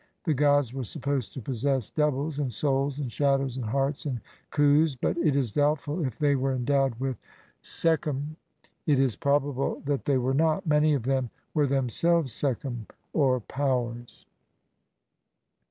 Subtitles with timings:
[0.23, 4.19] The gods were supposed to possess doubles, and souls, and shadows, and hearts, and
[4.51, 7.17] khus* but it is doubtful if they w r ere endowed with
[7.61, 8.35] sckhemu;
[8.87, 14.25] it is probable that they were not; many of them were themselves sekhcmu or "Powers".